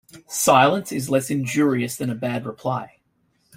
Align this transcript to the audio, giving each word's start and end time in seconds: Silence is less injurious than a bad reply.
Silence 0.27 0.91
is 0.91 1.11
less 1.11 1.29
injurious 1.29 1.95
than 1.95 2.09
a 2.09 2.15
bad 2.15 2.43
reply. 2.43 2.97